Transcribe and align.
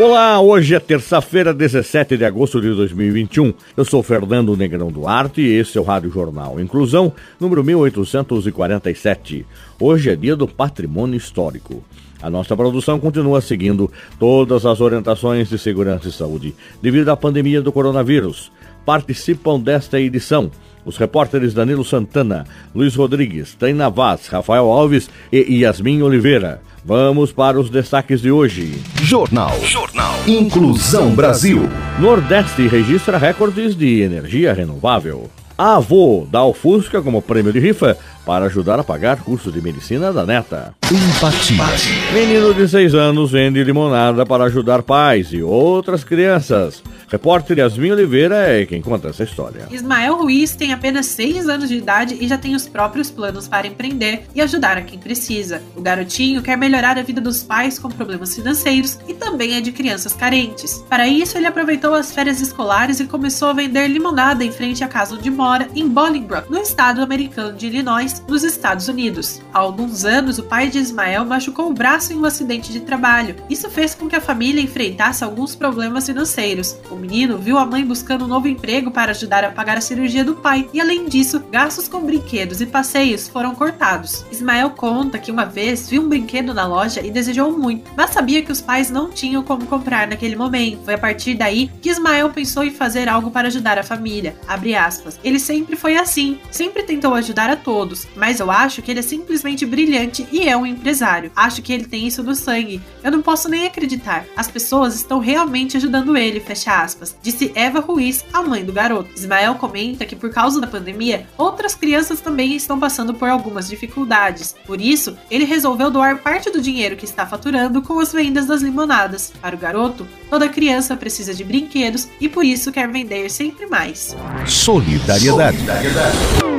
Olá, 0.00 0.40
hoje 0.40 0.76
é 0.76 0.78
terça-feira, 0.78 1.52
17 1.52 2.16
de 2.16 2.24
agosto 2.24 2.60
de 2.60 2.72
2021. 2.72 3.52
Eu 3.76 3.84
sou 3.84 4.00
Fernando 4.00 4.56
Negrão 4.56 4.92
Duarte 4.92 5.40
e 5.40 5.56
esse 5.56 5.76
é 5.76 5.80
o 5.80 5.84
Rádio 5.84 6.08
Jornal 6.12 6.60
Inclusão, 6.60 7.12
número 7.40 7.64
1847. 7.64 9.44
Hoje 9.80 10.10
é 10.10 10.14
dia 10.14 10.36
do 10.36 10.46
patrimônio 10.46 11.16
histórico. 11.16 11.82
A 12.22 12.30
nossa 12.30 12.56
produção 12.56 13.00
continua 13.00 13.40
seguindo 13.40 13.90
todas 14.20 14.64
as 14.64 14.80
orientações 14.80 15.48
de 15.48 15.58
segurança 15.58 16.06
e 16.06 16.12
saúde 16.12 16.54
devido 16.80 17.08
à 17.08 17.16
pandemia 17.16 17.60
do 17.60 17.72
coronavírus. 17.72 18.52
Participam 18.86 19.58
desta 19.58 20.00
edição 20.00 20.48
os 20.88 20.96
repórteres 20.96 21.52
Danilo 21.52 21.84
Santana, 21.84 22.46
Luiz 22.74 22.94
Rodrigues, 22.94 23.54
Taina 23.54 23.90
Vaz, 23.90 24.26
Rafael 24.28 24.70
Alves 24.70 25.10
e 25.30 25.58
Yasmin 25.58 26.00
Oliveira. 26.02 26.62
Vamos 26.88 27.32
para 27.32 27.60
os 27.60 27.68
destaques 27.68 28.22
de 28.22 28.30
hoje. 28.30 28.80
Jornal. 29.02 29.60
Jornal. 29.60 30.14
Inclusão 30.26 31.14
Brasil. 31.14 31.68
Nordeste 32.00 32.66
registra 32.66 33.18
recordes 33.18 33.76
de 33.76 34.00
energia 34.00 34.54
renovável. 34.54 35.28
A 35.58 35.74
avô 35.74 36.24
dá 36.30 36.38
ao 36.38 36.54
Fusca 36.54 37.02
como 37.02 37.20
prêmio 37.20 37.52
de 37.52 37.58
rifa 37.58 37.98
para 38.28 38.44
ajudar 38.44 38.78
a 38.78 38.84
pagar 38.84 39.22
curso 39.22 39.50
de 39.50 39.58
medicina 39.60 40.12
da 40.12 40.24
neta. 40.26 40.74
Empatia. 40.84 41.64
Menino 42.12 42.52
de 42.52 42.68
6 42.68 42.94
anos 42.94 43.32
vende 43.32 43.64
limonada 43.64 44.26
para 44.26 44.44
ajudar 44.44 44.82
pais 44.82 45.32
e 45.32 45.42
outras 45.42 46.04
crianças. 46.04 46.82
Repórter 47.10 47.58
Yasmin 47.58 47.92
Oliveira 47.92 48.36
é 48.36 48.66
quem 48.66 48.82
conta 48.82 49.08
essa 49.08 49.24
história. 49.24 49.66
Ismael 49.70 50.14
Ruiz 50.18 50.54
tem 50.54 50.74
apenas 50.74 51.06
6 51.06 51.48
anos 51.48 51.70
de 51.70 51.76
idade 51.76 52.18
e 52.20 52.28
já 52.28 52.36
tem 52.36 52.54
os 52.54 52.68
próprios 52.68 53.10
planos 53.10 53.48
para 53.48 53.66
empreender 53.66 54.24
e 54.34 54.42
ajudar 54.42 54.76
a 54.76 54.82
quem 54.82 54.98
precisa. 54.98 55.62
O 55.74 55.80
garotinho 55.80 56.42
quer 56.42 56.58
melhorar 56.58 56.98
a 56.98 57.02
vida 57.02 57.22
dos 57.22 57.42
pais 57.42 57.78
com 57.78 57.88
problemas 57.88 58.34
financeiros 58.34 58.98
e 59.08 59.14
também 59.14 59.56
a 59.56 59.60
de 59.60 59.72
crianças 59.72 60.12
carentes. 60.12 60.84
Para 60.86 61.08
isso, 61.08 61.38
ele 61.38 61.46
aproveitou 61.46 61.94
as 61.94 62.12
férias 62.12 62.42
escolares 62.42 63.00
e 63.00 63.06
começou 63.06 63.48
a 63.48 63.54
vender 63.54 63.88
limonada 63.88 64.44
em 64.44 64.52
frente 64.52 64.84
à 64.84 64.88
casa 64.88 65.14
onde 65.14 65.30
mora, 65.30 65.47
em 65.74 65.88
Bolingbrook, 65.88 66.50
no 66.50 66.58
estado 66.58 67.02
americano 67.02 67.56
de 67.56 67.66
Illinois, 67.66 68.22
nos 68.28 68.44
Estados 68.44 68.88
Unidos. 68.88 69.40
Há 69.52 69.58
alguns 69.58 70.04
anos, 70.04 70.38
o 70.38 70.42
pai 70.42 70.68
de 70.68 70.78
Ismael 70.78 71.24
machucou 71.24 71.70
o 71.70 71.72
braço 71.72 72.12
em 72.12 72.16
um 72.16 72.24
acidente 72.24 72.72
de 72.72 72.80
trabalho. 72.80 73.36
Isso 73.48 73.70
fez 73.70 73.94
com 73.94 74.08
que 74.08 74.16
a 74.16 74.20
família 74.20 74.60
enfrentasse 74.60 75.24
alguns 75.24 75.54
problemas 75.54 76.06
financeiros. 76.06 76.76
O 76.90 76.96
menino 76.96 77.38
viu 77.38 77.58
a 77.58 77.64
mãe 77.66 77.84
buscando 77.84 78.24
um 78.24 78.28
novo 78.28 78.46
emprego 78.46 78.90
para 78.90 79.12
ajudar 79.12 79.44
a 79.44 79.50
pagar 79.50 79.78
a 79.78 79.80
cirurgia 79.80 80.24
do 80.24 80.34
pai, 80.34 80.68
e 80.72 80.80
além 80.80 81.06
disso, 81.06 81.42
gastos 81.50 81.88
com 81.88 82.04
brinquedos 82.04 82.60
e 82.60 82.66
passeios 82.66 83.26
foram 83.26 83.54
cortados. 83.54 84.24
Ismael 84.30 84.70
conta 84.70 85.18
que 85.18 85.30
uma 85.30 85.44
vez 85.44 85.88
viu 85.88 86.02
um 86.02 86.08
brinquedo 86.08 86.52
na 86.52 86.66
loja 86.66 87.00
e 87.00 87.10
desejou 87.10 87.56
muito, 87.56 87.90
mas 87.96 88.10
sabia 88.10 88.42
que 88.42 88.52
os 88.52 88.60
pais 88.60 88.90
não 88.90 89.10
tinham 89.10 89.42
como 89.42 89.66
comprar 89.66 90.06
naquele 90.06 90.36
momento. 90.36 90.84
Foi 90.84 90.94
a 90.94 90.98
partir 90.98 91.34
daí 91.34 91.70
que 91.80 91.90
Ismael 91.90 92.30
pensou 92.30 92.64
em 92.64 92.70
fazer 92.70 93.08
algo 93.08 93.30
para 93.30 93.48
ajudar 93.48 93.78
a 93.78 93.82
família. 93.82 94.36
Abre 94.46 94.74
aspas. 94.74 95.18
Ele 95.22 95.37
sempre 95.38 95.76
foi 95.76 95.96
assim, 95.96 96.38
sempre 96.50 96.82
tentou 96.82 97.14
ajudar 97.14 97.50
a 97.50 97.56
todos, 97.56 98.06
mas 98.16 98.40
eu 98.40 98.50
acho 98.50 98.82
que 98.82 98.90
ele 98.90 99.00
é 99.00 99.02
simplesmente 99.02 99.66
brilhante 99.66 100.26
e 100.32 100.48
é 100.48 100.56
um 100.56 100.66
empresário. 100.66 101.30
Acho 101.34 101.62
que 101.62 101.72
ele 101.72 101.84
tem 101.86 102.06
isso 102.06 102.22
no 102.22 102.34
sangue. 102.34 102.80
Eu 103.02 103.10
não 103.10 103.22
posso 103.22 103.48
nem 103.48 103.66
acreditar. 103.66 104.24
As 104.36 104.48
pessoas 104.48 104.94
estão 104.94 105.18
realmente 105.18 105.76
ajudando 105.76 106.16
ele, 106.16 106.40
fecha 106.40 106.82
aspas, 106.82 107.16
disse 107.22 107.52
Eva 107.54 107.80
Ruiz, 107.80 108.24
a 108.32 108.42
mãe 108.42 108.64
do 108.64 108.72
garoto. 108.72 109.10
Ismael 109.14 109.54
comenta 109.56 110.04
que 110.04 110.16
por 110.16 110.30
causa 110.30 110.60
da 110.60 110.66
pandemia, 110.66 111.26
outras 111.36 111.74
crianças 111.74 112.20
também 112.20 112.54
estão 112.54 112.78
passando 112.78 113.14
por 113.14 113.28
algumas 113.28 113.68
dificuldades. 113.68 114.54
Por 114.66 114.80
isso, 114.80 115.16
ele 115.30 115.44
resolveu 115.44 115.90
doar 115.90 116.18
parte 116.18 116.50
do 116.50 116.60
dinheiro 116.60 116.96
que 116.96 117.04
está 117.04 117.26
faturando 117.26 117.82
com 117.82 117.98
as 118.00 118.12
vendas 118.12 118.46
das 118.46 118.62
limonadas. 118.62 119.32
Para 119.40 119.56
o 119.56 119.58
garoto, 119.58 120.06
toda 120.28 120.48
criança 120.48 120.96
precisa 120.96 121.34
de 121.34 121.44
brinquedos 121.44 122.08
e 122.20 122.28
por 122.28 122.44
isso 122.44 122.72
quer 122.72 122.88
vender 122.90 123.30
sempre 123.30 123.66
mais. 123.66 124.16
Solidariedade. 124.46 125.27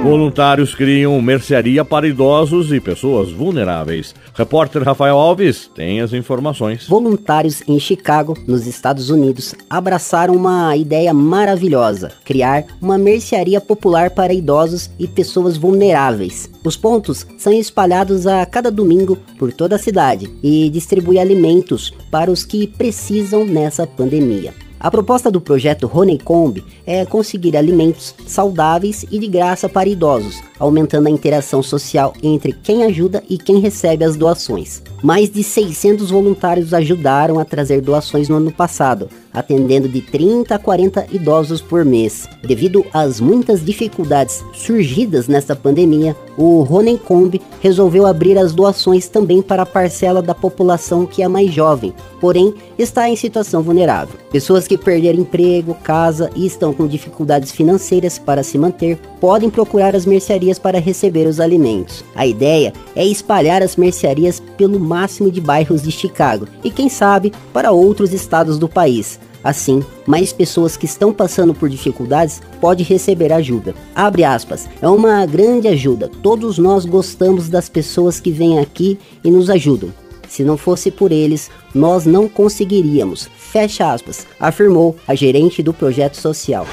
Voluntários 0.04 0.74
criam 0.74 1.22
mercearia 1.22 1.84
para 1.84 2.08
idosos 2.08 2.72
e 2.72 2.80
pessoas 2.80 3.32
vulneráveis. 3.32 4.16
Repórter 4.34 4.82
Rafael 4.82 5.18
Alves 5.18 5.70
tem 5.76 6.00
as 6.00 6.14
informações. 6.14 6.88
Voluntários 6.88 7.62
em 7.68 7.78
Chicago, 7.80 8.38
nos 8.48 8.66
Estados 8.66 9.10
Unidos, 9.10 9.54
abraçaram 9.70 10.36
uma 10.36 10.76
ideia 10.78 11.14
maravilhosa: 11.14 12.14
criar 12.24 12.66
uma 12.82 12.98
mercearia 12.98 13.60
popular 13.60 14.12
para 14.12 14.34
idosos 14.34 14.90
e 14.98 15.06
pessoas 15.08 15.58
vulneráveis. 15.58 16.50
Os 16.64 16.78
pontos 16.78 17.28
são 17.38 17.52
espalhados 17.52 18.26
a 18.26 18.46
cada 18.46 18.72
domingo 18.72 19.18
por 19.38 19.52
toda 19.52 19.76
a 19.76 19.80
cidade 19.80 20.30
e 20.42 20.70
distribui 20.70 21.20
alimentos 21.20 21.94
para 22.10 22.32
os 22.32 22.46
que 22.46 22.68
precisam 22.68 23.46
nessa 23.46 23.86
pandemia. 23.86 24.54
A 24.80 24.90
proposta 24.90 25.30
do 25.30 25.42
projeto 25.42 25.92
Honeycomb 25.94 26.64
é 26.86 27.06
conseguir 27.06 27.58
alimentos 27.58 28.16
saudáveis 28.26 29.06
e 29.12 29.20
de 29.20 29.28
graça 29.28 29.68
para 29.68 29.90
idosos, 29.90 30.42
aumentando 30.58 31.08
a 31.08 31.12
interação 31.12 31.62
social 31.62 32.14
entre 32.24 32.54
quem 32.54 32.86
ajuda 32.86 33.22
e 33.30 33.38
quem 33.38 33.60
recebe 33.60 34.06
as 34.06 34.16
doações. 34.16 34.82
Mais 35.04 35.30
de 35.30 35.44
600 35.44 36.12
voluntários 36.12 36.74
ajudaram 36.74 37.40
a 37.40 37.46
trazer 37.46 37.82
doações 37.82 38.30
no 38.30 38.38
ano 38.38 38.54
passado, 38.54 39.10
atendendo 39.34 39.88
de 39.88 40.02
30 40.02 40.56
a 40.56 40.60
40 40.60 41.08
idosos 41.12 41.62
por 41.62 41.86
mês. 41.86 42.28
Devido 42.44 42.86
às 42.94 43.20
muitas 43.20 43.64
dificuldades 43.64 44.44
surgidas 44.54 45.28
nesta 45.28 45.56
pandemia, 45.56 46.16
o 46.38 46.62
Ronencomb 46.62 47.40
resolveu 47.62 48.06
abrir 48.06 48.38
as 48.38 48.54
doações 48.54 49.08
também 49.08 49.42
para 49.42 49.64
a 49.64 49.66
parcela 49.66 50.22
da 50.22 50.34
população 50.34 51.06
que 51.06 51.22
é 51.22 51.28
mais 51.28 51.54
jovem, 51.54 51.94
porém 52.20 52.54
está 52.78 53.10
em 53.10 53.16
situação 53.16 53.62
vulnerável. 53.62 54.16
Pessoas 54.32 54.68
que 54.68 54.78
perderam 54.78 55.20
emprego, 55.20 55.74
casa 55.84 56.30
e 56.36 56.46
estão 56.46 56.74
com 56.74 56.88
dificuldades 56.88 57.52
financeiras 57.52 58.18
para 58.18 58.44
se 58.44 58.58
manter 58.58 58.98
podem 59.20 59.50
procurar 59.50 59.96
as 59.96 60.06
mercearias 60.06 60.58
para 60.58 60.80
receber 60.80 61.28
os 61.28 61.40
alimentos. 61.40 62.04
A 62.16 62.26
ideia 62.26 62.74
é 62.96 63.06
espalhar 63.06 63.62
as 63.62 63.76
mercearias 63.76 64.42
pelo 64.58 64.80
máximo 64.80 65.30
de 65.30 65.42
bairros 65.42 65.82
de 65.82 65.92
Chicago 65.92 66.48
e, 66.64 66.72
quem 66.72 66.88
sabe, 66.88 67.34
para 67.52 67.72
outros 67.72 68.14
estados 68.14 68.58
do 68.58 68.70
país. 68.70 69.19
Assim, 69.44 69.84
mais 70.06 70.34
pessoas 70.34 70.76
que 70.76 70.86
estão 70.86 71.14
passando 71.14 71.54
por 71.54 71.70
dificuldades 71.70 72.42
podem 72.60 72.86
receber 72.86 73.32
ajuda. 73.32 73.74
Abre 73.96 74.24
aspas, 74.24 74.68
é 74.82 74.88
uma 74.88 75.26
grande 75.26 75.68
ajuda. 75.68 76.10
Todos 76.22 76.58
nós 76.58 76.86
gostamos 76.86 77.48
das 77.48 77.70
pessoas 77.70 78.20
que 78.20 78.32
vêm 78.32 78.60
aqui 78.60 79.00
e 79.24 79.32
nos 79.32 79.50
ajudam. 79.50 79.94
Se 80.28 80.44
não 80.44 80.58
fosse 80.58 80.92
por 80.92 81.12
eles, 81.12 81.50
nós 81.74 82.06
não 82.06 82.28
conseguiríamos. 82.28 83.30
Fecha 83.36 83.92
aspas, 83.92 84.28
afirmou 84.40 84.96
a 85.08 85.16
gerente 85.16 85.64
do 85.64 85.74
projeto 85.74 86.16
social. 86.16 86.68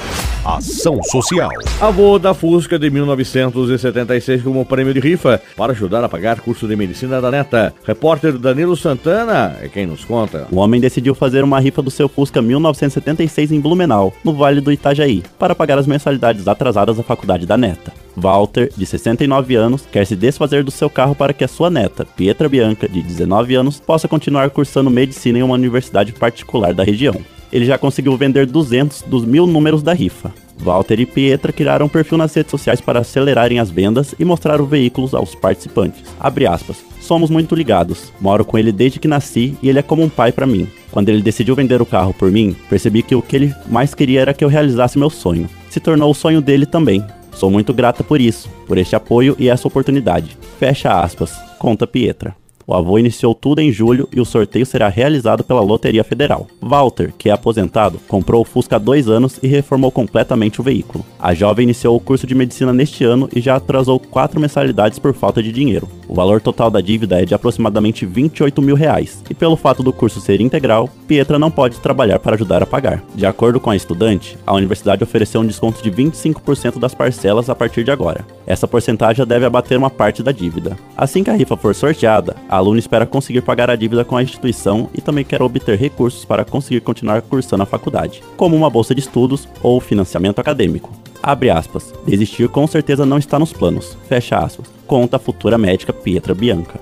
Ação 0.47 1.03
Social. 1.03 1.49
Avô 1.81 2.17
da 2.17 2.33
Fusca 2.33 2.79
de 2.79 2.89
1976 2.89 4.41
como 4.41 4.65
prêmio 4.65 4.93
de 4.93 4.99
rifa 5.01 5.41
para 5.57 5.73
ajudar 5.73 6.01
a 6.05 6.07
pagar 6.07 6.39
curso 6.39 6.65
de 6.65 6.73
medicina 6.73 7.19
da 7.19 7.29
neta. 7.29 7.73
Repórter 7.83 8.37
Danilo 8.37 8.77
Santana 8.77 9.57
é 9.61 9.67
quem 9.67 9.85
nos 9.85 10.05
conta. 10.05 10.47
O 10.49 10.59
homem 10.59 10.79
decidiu 10.79 11.13
fazer 11.13 11.43
uma 11.43 11.59
rifa 11.59 11.81
do 11.81 11.91
seu 11.91 12.07
Fusca 12.07 12.41
1976 12.41 13.51
em 13.51 13.59
Blumenau, 13.59 14.13
no 14.23 14.33
Vale 14.33 14.61
do 14.61 14.71
Itajaí, 14.71 15.21
para 15.37 15.53
pagar 15.53 15.77
as 15.77 15.85
mensalidades 15.85 16.47
atrasadas 16.47 16.95
da 16.95 17.03
faculdade 17.03 17.45
da 17.45 17.57
neta. 17.57 17.91
Walter, 18.15 18.71
de 18.75 18.85
69 18.85 19.53
anos, 19.55 19.85
quer 19.91 20.07
se 20.07 20.15
desfazer 20.15 20.63
do 20.63 20.71
seu 20.71 20.89
carro 20.89 21.13
para 21.13 21.33
que 21.33 21.43
a 21.43 21.47
sua 21.49 21.69
neta, 21.69 22.05
Pietra 22.05 22.47
Bianca, 22.47 22.87
de 22.87 23.01
19 23.01 23.53
anos, 23.53 23.81
possa 23.81 24.07
continuar 24.07 24.49
cursando 24.51 24.89
medicina 24.89 25.39
em 25.39 25.43
uma 25.43 25.55
universidade 25.55 26.13
particular 26.13 26.73
da 26.73 26.85
região. 26.85 27.21
Ele 27.51 27.65
já 27.65 27.77
conseguiu 27.77 28.15
vender 28.17 28.45
200 28.45 29.03
dos 29.03 29.25
mil 29.25 29.47
números 29.47 29.81
da 29.81 29.93
rifa. 29.93 30.33
Walter 30.59 30.99
e 30.99 31.05
Pietra 31.05 31.53
criaram 31.53 31.85
um 31.85 31.89
perfil 31.89 32.17
nas 32.17 32.33
redes 32.33 32.51
sociais 32.51 32.81
para 32.81 32.99
acelerarem 32.99 33.59
as 33.59 33.69
vendas 33.69 34.15
e 34.19 34.25
mostrar 34.25 34.59
os 34.59 34.69
veículos 34.69 35.13
aos 35.13 35.35
participantes. 35.35 36.03
Abre 36.19 36.47
aspas. 36.47 36.77
Somos 36.99 37.29
muito 37.29 37.55
ligados. 37.55 38.11
Moro 38.19 38.43
com 38.43 38.57
ele 38.57 38.71
desde 38.71 38.99
que 38.99 39.07
nasci 39.07 39.55
e 39.61 39.69
ele 39.69 39.79
é 39.79 39.83
como 39.83 40.03
um 40.03 40.09
pai 40.09 40.31
para 40.31 40.45
mim. 40.45 40.67
Quando 40.91 41.09
ele 41.09 41.21
decidiu 41.21 41.55
vender 41.55 41.81
o 41.81 41.85
carro 41.85 42.13
por 42.13 42.31
mim, 42.31 42.55
percebi 42.69 43.01
que 43.01 43.15
o 43.15 43.21
que 43.21 43.35
ele 43.35 43.55
mais 43.67 43.93
queria 43.93 44.21
era 44.21 44.33
que 44.33 44.43
eu 44.43 44.49
realizasse 44.49 44.97
meu 44.97 45.09
sonho. 45.09 45.49
Se 45.69 45.79
tornou 45.79 46.11
o 46.11 46.15
sonho 46.15 46.41
dele 46.41 46.65
também. 46.65 47.03
Sou 47.31 47.51
muito 47.51 47.73
grata 47.73 48.03
por 48.03 48.19
isso, 48.19 48.49
por 48.65 48.77
este 48.77 48.95
apoio 48.95 49.35
e 49.37 49.47
essa 49.47 49.67
oportunidade. 49.67 50.35
Fecha 50.59 50.99
aspas, 50.99 51.31
conta 51.59 51.85
Pietra. 51.85 52.35
O 52.69 52.73
avô 52.73 52.99
iniciou 52.99 53.33
tudo 53.33 53.61
em 53.61 53.71
julho 53.71 54.09
e 54.13 54.19
o 54.19 54.25
sorteio 54.25 54.65
será 54.65 54.89
realizado 54.89 55.41
pela 55.41 55.61
Loteria 55.61 56.03
Federal. 56.03 56.47
Walter, 56.61 57.13
que 57.17 57.29
é 57.29 57.31
aposentado, 57.31 57.97
comprou 58.09 58.41
o 58.41 58.45
Fusca 58.45 58.75
há 58.75 58.79
dois 58.79 59.07
anos 59.07 59.39
e 59.41 59.47
reformou 59.47 59.89
completamente 59.89 60.59
o 60.59 60.63
veículo. 60.63 61.05
A 61.17 61.33
jovem 61.33 61.63
iniciou 61.63 61.95
o 61.95 61.99
curso 62.01 62.27
de 62.27 62.35
medicina 62.35 62.73
neste 62.73 63.05
ano 63.05 63.29
e 63.33 63.39
já 63.39 63.55
atrasou 63.55 63.97
quatro 63.97 64.37
mensalidades 64.37 64.99
por 64.99 65.13
falta 65.13 65.41
de 65.41 65.53
dinheiro. 65.53 65.87
O 66.07 66.13
valor 66.13 66.39
total 66.39 66.71
da 66.71 66.79
dívida 66.79 67.21
é 67.21 67.25
de 67.25 67.33
aproximadamente 67.33 68.05
28 68.05 68.61
mil 68.61 68.75
reais, 68.75 69.23
e 69.29 69.33
pelo 69.33 69.57
fato 69.57 69.83
do 69.83 69.91
curso 69.91 70.21
ser 70.21 70.39
integral, 70.39 70.89
Pietra 71.05 71.37
não 71.37 71.51
pode 71.51 71.79
trabalhar 71.79 72.17
para 72.19 72.35
ajudar 72.35 72.63
a 72.63 72.65
pagar. 72.65 73.03
De 73.13 73.25
acordo 73.25 73.59
com 73.59 73.69
a 73.69 73.75
estudante, 73.75 74.37
a 74.45 74.53
universidade 74.53 75.03
ofereceu 75.03 75.41
um 75.41 75.45
desconto 75.45 75.83
de 75.83 75.91
25% 75.91 76.79
das 76.79 76.93
parcelas 76.93 77.49
a 77.49 77.55
partir 77.55 77.83
de 77.83 77.91
agora. 77.91 78.25
Essa 78.45 78.67
porcentagem 78.67 79.25
deve 79.25 79.45
abater 79.45 79.77
uma 79.77 79.89
parte 79.89 80.23
da 80.23 80.31
dívida. 80.31 80.77
Assim 80.95 81.23
que 81.23 81.29
a 81.29 81.33
rifa 81.33 81.57
for 81.57 81.75
sorteada, 81.75 82.37
a 82.47 82.55
aluna 82.55 82.79
espera 82.79 83.05
conseguir 83.05 83.41
pagar 83.41 83.69
a 83.69 83.75
dívida 83.75 84.05
com 84.05 84.15
a 84.15 84.23
instituição 84.23 84.89
e 84.93 85.01
também 85.01 85.25
quer 85.25 85.41
obter 85.41 85.77
recursos 85.77 86.23
para 86.23 86.45
conseguir 86.45 86.81
continuar 86.81 87.21
cursando 87.21 87.63
a 87.63 87.65
faculdade, 87.65 88.23
como 88.37 88.55
uma 88.55 88.69
bolsa 88.69 88.95
de 88.95 89.01
estudos 89.01 89.47
ou 89.61 89.81
financiamento 89.81 90.39
acadêmico. 90.39 90.89
Abre 91.21 91.49
aspas. 91.49 91.93
Desistir 92.05 92.47
com 92.49 92.65
certeza 92.67 93.05
não 93.05 93.17
está 93.17 93.37
nos 93.37 93.53
planos. 93.53 93.97
Fecha 94.07 94.37
aspas. 94.37 94.67
Conta 94.85 95.17
a 95.17 95.19
futura 95.19 95.57
médica 95.57 95.91
Pietra 95.91 96.33
Bianca. 96.33 96.79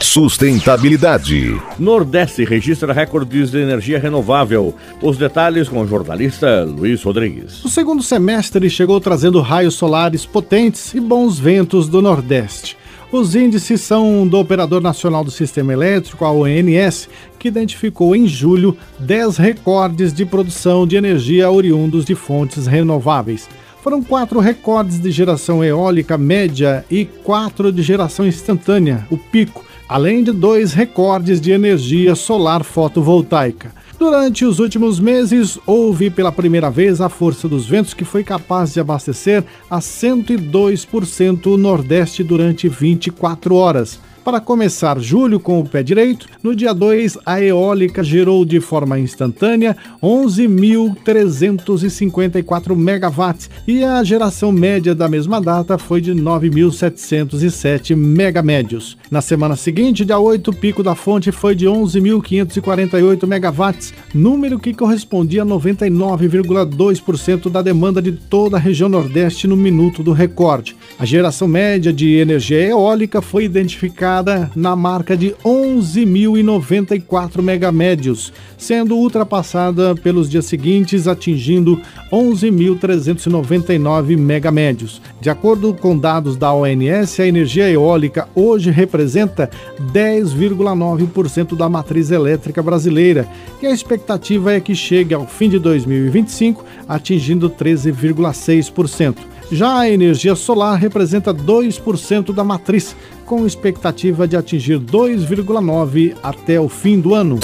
Sustentabilidade. 0.00 1.60
Nordeste 1.78 2.44
registra 2.44 2.92
recordes 2.92 3.50
de 3.50 3.58
energia 3.58 3.98
renovável. 3.98 4.74
Os 5.02 5.18
detalhes 5.18 5.68
com 5.68 5.80
o 5.80 5.86
jornalista 5.86 6.64
Luiz 6.64 7.02
Rodrigues. 7.02 7.64
O 7.64 7.68
segundo 7.68 8.02
semestre 8.02 8.70
chegou 8.70 9.00
trazendo 9.00 9.40
raios 9.40 9.74
solares 9.74 10.24
potentes 10.24 10.94
e 10.94 11.00
bons 11.00 11.38
ventos 11.38 11.88
do 11.88 12.00
Nordeste. 12.00 12.76
Os 13.12 13.36
índices 13.36 13.82
são 13.82 14.26
do 14.26 14.36
Operador 14.36 14.82
Nacional 14.82 15.22
do 15.22 15.30
Sistema 15.30 15.72
Elétrico, 15.72 16.24
a 16.24 16.32
ONS, 16.32 17.08
que 17.38 17.46
identificou 17.46 18.16
em 18.16 18.26
julho 18.26 18.76
10 18.98 19.36
recordes 19.36 20.12
de 20.12 20.26
produção 20.26 20.84
de 20.84 20.96
energia 20.96 21.48
oriundos 21.48 22.04
de 22.04 22.16
fontes 22.16 22.66
renováveis. 22.66 23.48
Foram 23.80 24.02
quatro 24.02 24.40
recordes 24.40 25.00
de 25.00 25.12
geração 25.12 25.62
eólica 25.62 26.18
média 26.18 26.84
e 26.90 27.04
quatro 27.04 27.70
de 27.70 27.80
geração 27.80 28.26
instantânea, 28.26 29.06
o 29.08 29.16
pico, 29.16 29.64
além 29.88 30.24
de 30.24 30.32
dois 30.32 30.72
recordes 30.72 31.40
de 31.40 31.52
energia 31.52 32.16
solar 32.16 32.64
fotovoltaica. 32.64 33.72
Durante 33.98 34.44
os 34.44 34.58
últimos 34.58 35.00
meses, 35.00 35.58
houve 35.66 36.10
pela 36.10 36.30
primeira 36.30 36.70
vez 36.70 37.00
a 37.00 37.08
força 37.08 37.48
dos 37.48 37.66
ventos 37.66 37.94
que 37.94 38.04
foi 38.04 38.22
capaz 38.22 38.74
de 38.74 38.80
abastecer 38.80 39.42
a 39.70 39.78
102% 39.78 41.46
o 41.46 41.56
Nordeste 41.56 42.22
durante 42.22 42.68
24 42.68 43.54
horas. 43.54 43.98
Para 44.26 44.40
começar 44.40 44.98
julho 44.98 45.38
com 45.38 45.60
o 45.60 45.64
pé 45.64 45.84
direito, 45.84 46.26
no 46.42 46.52
dia 46.52 46.74
2 46.74 47.16
a 47.24 47.40
eólica 47.40 48.02
gerou 48.02 48.44
de 48.44 48.60
forma 48.60 48.98
instantânea 48.98 49.76
11.354 50.02 52.74
megawatts 52.74 53.48
e 53.68 53.84
a 53.84 54.02
geração 54.02 54.50
média 54.50 54.96
da 54.96 55.08
mesma 55.08 55.40
data 55.40 55.78
foi 55.78 56.00
de 56.00 56.12
9.707 56.12 57.94
megamédios. 57.94 58.98
Na 59.12 59.20
semana 59.20 59.54
seguinte, 59.54 60.04
dia 60.04 60.18
8, 60.18 60.50
o 60.50 60.56
pico 60.56 60.82
da 60.82 60.96
fonte 60.96 61.30
foi 61.30 61.54
de 61.54 61.66
11.548 61.66 63.28
megawatts, 63.28 63.94
número 64.12 64.58
que 64.58 64.74
correspondia 64.74 65.42
a 65.42 65.46
99,2% 65.46 67.48
da 67.48 67.62
demanda 67.62 68.02
de 68.02 68.10
toda 68.10 68.56
a 68.56 68.60
região 68.60 68.88
Nordeste 68.88 69.46
no 69.46 69.56
minuto 69.56 70.02
do 70.02 70.10
recorde. 70.10 70.76
A 70.98 71.04
geração 71.04 71.46
média 71.46 71.92
de 71.92 72.16
energia 72.16 72.60
eólica 72.60 73.22
foi 73.22 73.44
identificada 73.44 74.15
na 74.54 74.74
marca 74.74 75.14
de 75.16 75.34
11.094 75.44 77.42
megamédios, 77.42 78.32
sendo 78.56 78.96
ultrapassada 78.96 79.94
pelos 79.94 80.30
dias 80.30 80.46
seguintes, 80.46 81.06
atingindo 81.06 81.78
11.399 82.10 84.16
megamédios. 84.16 85.02
De 85.20 85.28
acordo 85.28 85.74
com 85.74 85.98
dados 85.98 86.36
da 86.36 86.52
ONS, 86.52 87.20
a 87.20 87.26
energia 87.26 87.70
eólica 87.70 88.28
hoje 88.34 88.70
representa 88.70 89.50
10,9% 89.92 91.56
da 91.56 91.68
matriz 91.68 92.10
elétrica 92.10 92.62
brasileira, 92.62 93.28
e 93.62 93.66
a 93.66 93.70
expectativa 93.70 94.52
é 94.52 94.60
que 94.60 94.74
chegue 94.74 95.14
ao 95.14 95.26
fim 95.26 95.48
de 95.48 95.58
2025 95.58 96.64
atingindo 96.88 97.50
13,6%. 97.50 99.35
Já 99.50 99.78
a 99.78 99.88
energia 99.88 100.34
solar 100.34 100.76
representa 100.76 101.32
2% 101.32 102.34
da 102.34 102.42
matriz, 102.42 102.96
com 103.24 103.46
expectativa 103.46 104.26
de 104.26 104.36
atingir 104.36 104.78
2,9% 104.78 106.16
até 106.22 106.60
o 106.60 106.68
fim 106.68 107.00
do 107.00 107.14
ano. 107.14 107.38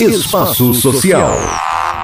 Espaço 0.00 0.72
Social. 0.74 1.32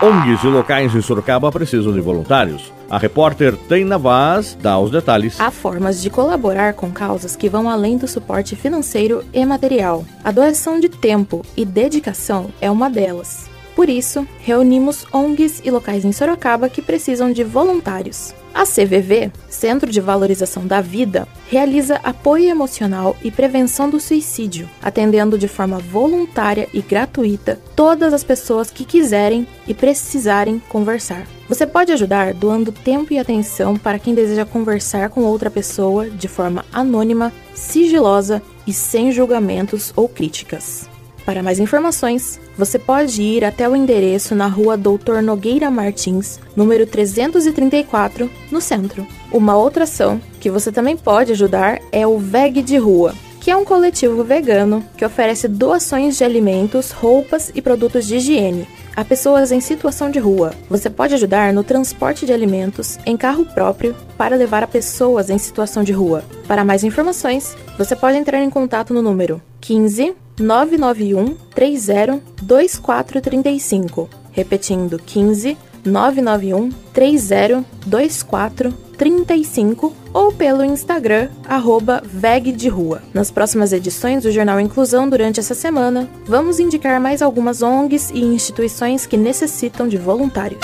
ONGs 0.02 0.42
e 0.42 0.46
locais 0.48 0.94
em 0.94 1.00
Sorocaba 1.00 1.52
precisam 1.52 1.92
de 1.92 2.00
voluntários. 2.00 2.72
A 2.90 2.98
repórter 2.98 3.56
Taina 3.56 3.96
Vaz 3.96 4.58
dá 4.60 4.78
os 4.78 4.90
detalhes. 4.90 5.40
Há 5.40 5.50
formas 5.50 6.02
de 6.02 6.10
colaborar 6.10 6.74
com 6.74 6.90
causas 6.90 7.36
que 7.36 7.48
vão 7.48 7.70
além 7.70 7.96
do 7.96 8.08
suporte 8.08 8.56
financeiro 8.56 9.24
e 9.32 9.46
material. 9.46 10.04
A 10.24 10.32
doação 10.32 10.80
de 10.80 10.88
tempo 10.88 11.46
e 11.56 11.64
dedicação 11.64 12.50
é 12.60 12.70
uma 12.70 12.90
delas. 12.90 13.51
Por 13.74 13.88
isso, 13.88 14.26
reunimos 14.40 15.06
ONGs 15.12 15.62
e 15.64 15.70
locais 15.70 16.04
em 16.04 16.12
Sorocaba 16.12 16.68
que 16.68 16.82
precisam 16.82 17.32
de 17.32 17.42
voluntários. 17.42 18.34
A 18.54 18.64
CVV, 18.64 19.32
Centro 19.48 19.90
de 19.90 19.98
Valorização 19.98 20.66
da 20.66 20.82
Vida, 20.82 21.26
realiza 21.48 21.98
apoio 22.04 22.50
emocional 22.50 23.16
e 23.24 23.30
prevenção 23.30 23.88
do 23.88 23.98
suicídio, 23.98 24.68
atendendo 24.82 25.38
de 25.38 25.48
forma 25.48 25.78
voluntária 25.78 26.68
e 26.72 26.82
gratuita 26.82 27.58
todas 27.74 28.12
as 28.12 28.22
pessoas 28.22 28.70
que 28.70 28.84
quiserem 28.84 29.46
e 29.66 29.72
precisarem 29.72 30.60
conversar. 30.68 31.26
Você 31.48 31.66
pode 31.66 31.92
ajudar 31.92 32.34
doando 32.34 32.72
tempo 32.72 33.12
e 33.14 33.18
atenção 33.18 33.76
para 33.76 33.98
quem 33.98 34.14
deseja 34.14 34.44
conversar 34.44 35.08
com 35.08 35.22
outra 35.22 35.50
pessoa 35.50 36.10
de 36.10 36.28
forma 36.28 36.62
anônima, 36.70 37.32
sigilosa 37.54 38.42
e 38.66 38.72
sem 38.72 39.12
julgamentos 39.12 39.94
ou 39.96 40.08
críticas. 40.08 40.91
Para 41.24 41.42
mais 41.42 41.60
informações, 41.60 42.40
você 42.58 42.78
pode 42.78 43.22
ir 43.22 43.44
até 43.44 43.68
o 43.68 43.76
endereço 43.76 44.34
na 44.34 44.48
rua 44.48 44.76
Doutor 44.76 45.22
Nogueira 45.22 45.70
Martins, 45.70 46.40
número 46.56 46.84
334, 46.86 48.28
no 48.50 48.60
centro. 48.60 49.06
Uma 49.32 49.56
outra 49.56 49.84
ação 49.84 50.20
que 50.40 50.50
você 50.50 50.72
também 50.72 50.96
pode 50.96 51.32
ajudar 51.32 51.80
é 51.92 52.06
o 52.06 52.18
VEG 52.18 52.60
de 52.62 52.76
Rua, 52.76 53.14
que 53.40 53.50
é 53.50 53.56
um 53.56 53.64
coletivo 53.64 54.24
vegano 54.24 54.84
que 54.96 55.04
oferece 55.04 55.46
doações 55.46 56.16
de 56.18 56.24
alimentos, 56.24 56.90
roupas 56.90 57.52
e 57.54 57.62
produtos 57.62 58.06
de 58.06 58.16
higiene 58.16 58.66
a 58.94 59.04
pessoas 59.04 59.50
em 59.50 59.60
situação 59.60 60.10
de 60.10 60.18
rua. 60.18 60.52
Você 60.68 60.90
pode 60.90 61.14
ajudar 61.14 61.52
no 61.52 61.64
transporte 61.64 62.26
de 62.26 62.32
alimentos 62.32 62.98
em 63.06 63.16
carro 63.16 63.44
próprio 63.46 63.96
para 64.16 64.36
levar 64.36 64.62
a 64.62 64.66
pessoas 64.66 65.30
em 65.30 65.38
situação 65.38 65.82
de 65.82 65.92
rua. 65.92 66.22
Para 66.46 66.64
mais 66.64 66.84
informações, 66.84 67.56
você 67.78 67.96
pode 67.96 68.18
entrar 68.18 68.42
em 68.42 68.50
contato 68.50 68.92
no 68.92 69.00
número 69.02 69.40
15 69.60 70.14
991 70.42 71.36
30 71.54 72.20
2435. 72.42 74.10
Repetindo, 74.32 74.98
15 74.98 75.56
991 75.84 76.70
30 76.92 77.64
2435 77.86 79.94
ou 80.12 80.32
pelo 80.32 80.64
Instagram, 80.64 81.28
arroba 81.48 82.02
VEG 82.04 82.52
de 82.52 82.68
Rua. 82.68 83.02
Nas 83.14 83.30
próximas 83.30 83.72
edições 83.72 84.22
do 84.22 84.30
Jornal 84.30 84.60
Inclusão 84.60 85.08
durante 85.08 85.40
essa 85.40 85.54
semana, 85.54 86.06
vamos 86.26 86.60
indicar 86.60 87.00
mais 87.00 87.22
algumas 87.22 87.62
ONGs 87.62 88.10
e 88.10 88.20
instituições 88.20 89.06
que 89.06 89.16
necessitam 89.16 89.88
de 89.88 89.96
voluntários. 89.96 90.60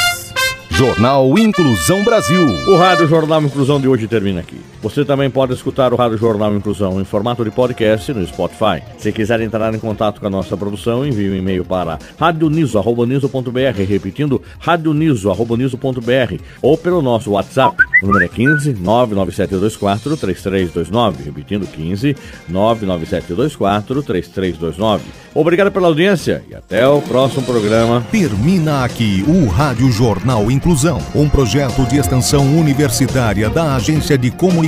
Jornal 0.70 1.37
Inclusão 1.37 2.04
Brasil. 2.04 2.47
O 2.68 2.76
Rádio 2.76 3.08
Jornal 3.08 3.42
Inclusão 3.42 3.80
de 3.80 3.88
hoje 3.88 4.06
termina 4.06 4.40
aqui. 4.40 4.61
Você 4.80 5.04
também 5.04 5.28
pode 5.28 5.52
escutar 5.52 5.92
o 5.92 5.97
Rádio 5.97 6.16
Jornal 6.16 6.54
Inclusão 6.54 7.00
em 7.00 7.04
formato 7.04 7.44
de 7.44 7.50
podcast 7.50 8.12
no 8.12 8.25
Spotify. 8.25 8.80
Se 8.97 9.11
quiser 9.11 9.40
entrar 9.40 9.75
em 9.75 9.78
contato 9.78 10.20
com 10.20 10.26
a 10.28 10.30
nossa 10.30 10.56
produção, 10.56 11.04
envie 11.04 11.28
um 11.30 11.35
e-mail 11.35 11.64
para 11.64 11.99
radioniso.br, 12.16 13.82
repetindo 13.88 14.40
radioniso.br 14.61 16.42
ou 16.62 16.78
pelo 16.78 17.02
nosso 17.02 17.32
WhatsApp. 17.32 17.76
O 18.02 18.06
número 18.06 18.25
é 18.25 18.28
15 18.28 18.75
99724 18.75 20.16
3329, 20.16 21.25
repetindo 21.25 21.66
15 21.66 22.16
99724 22.49 24.02
3329. 24.04 25.04
Obrigado 25.35 25.73
pela 25.73 25.88
audiência 25.88 26.44
e 26.49 26.54
até 26.54 26.87
o 26.87 27.02
próximo 27.02 27.42
programa. 27.42 28.06
Termina 28.12 28.85
aqui 28.85 29.25
o 29.26 29.49
Rádio 29.49 29.90
Jornal 29.90 30.50
Inclusão, 30.50 31.00
um 31.14 31.28
projeto 31.28 31.85
de 31.88 31.97
extensão 31.97 32.44
universitária 32.56 33.50
da 33.50 33.75
Agência 33.75 34.16
de 34.16 34.30
Comunicação 34.30 34.68